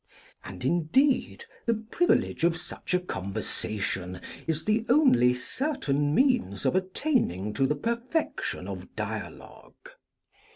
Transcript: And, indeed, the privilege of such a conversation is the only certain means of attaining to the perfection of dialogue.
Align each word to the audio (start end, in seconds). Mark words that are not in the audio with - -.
And, 0.43 0.65
indeed, 0.65 1.45
the 1.67 1.75
privilege 1.75 2.43
of 2.43 2.57
such 2.57 2.95
a 2.95 2.99
conversation 2.99 4.19
is 4.47 4.65
the 4.65 4.83
only 4.89 5.31
certain 5.35 6.15
means 6.15 6.65
of 6.65 6.75
attaining 6.75 7.53
to 7.53 7.67
the 7.67 7.75
perfection 7.75 8.67
of 8.67 8.95
dialogue. 8.95 9.91